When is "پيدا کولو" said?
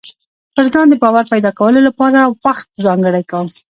1.33-1.79